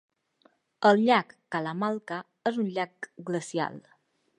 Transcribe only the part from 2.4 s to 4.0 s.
és un llac glacial.